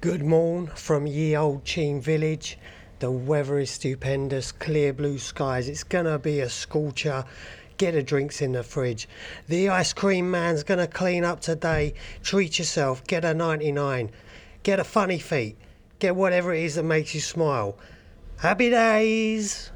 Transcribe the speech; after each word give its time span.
Good 0.00 0.22
morn 0.22 0.68
from 0.68 1.08
ye 1.08 1.36
old 1.36 1.64
Cheam 1.64 2.00
village. 2.00 2.56
The 3.00 3.10
weather 3.10 3.58
is 3.58 3.72
stupendous, 3.72 4.52
clear 4.52 4.92
blue 4.92 5.18
skies. 5.18 5.68
It's 5.68 5.82
gonna 5.82 6.20
be 6.20 6.38
a 6.38 6.48
scorcher. 6.48 7.24
Get 7.78 7.96
a 7.96 8.02
drinks 8.04 8.40
in 8.40 8.52
the 8.52 8.62
fridge. 8.62 9.08
The 9.48 9.70
ice 9.70 9.92
cream 9.92 10.30
man's 10.30 10.62
gonna 10.62 10.86
clean 10.86 11.24
up 11.24 11.40
today. 11.40 11.94
Treat 12.22 12.60
yourself. 12.60 13.04
Get 13.08 13.24
a 13.24 13.34
99. 13.34 14.12
Get 14.62 14.78
a 14.78 14.84
funny 14.84 15.18
feet. 15.18 15.56
Get 15.98 16.14
whatever 16.14 16.54
it 16.54 16.62
is 16.62 16.76
that 16.76 16.84
makes 16.84 17.12
you 17.12 17.20
smile. 17.20 17.76
Happy 18.36 18.70
days! 18.70 19.72